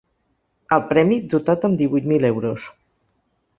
El 0.77 0.81
premi, 0.91 1.19
dotat 1.35 1.69
amb 1.69 1.79
divuit 1.83 2.11
mil 2.15 2.27
euros. 2.33 2.67